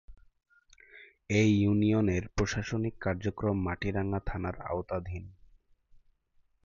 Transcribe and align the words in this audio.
এ 1.31 1.41
ইউনিয়নের 1.55 2.23
প্রশাসনিক 2.27 2.93
কার্যক্রম 2.99 3.57
মাটিরাঙ্গা 3.65 4.19
থানার 4.25 4.55
আওতাধীন। 4.61 5.23